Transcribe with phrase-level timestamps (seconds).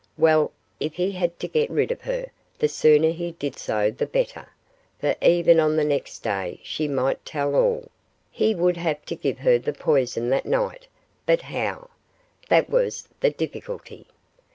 [0.17, 4.07] Well, if he had to get rid of her, the sooner he did so the
[4.07, 4.49] better,
[4.99, 7.91] for even on the next day she might tell all
[8.31, 10.87] he would have to give her the poison that night
[11.27, 11.91] but how?
[12.49, 14.07] that was the difficulty.